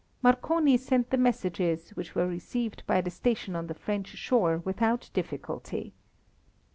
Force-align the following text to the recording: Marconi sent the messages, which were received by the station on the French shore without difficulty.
Marconi 0.23 0.77
sent 0.77 1.11
the 1.11 1.15
messages, 1.17 1.91
which 1.91 2.15
were 2.15 2.25
received 2.25 2.81
by 2.87 3.01
the 3.01 3.11
station 3.11 3.55
on 3.55 3.67
the 3.67 3.75
French 3.75 4.07
shore 4.07 4.57
without 4.65 5.11
difficulty. 5.13 5.93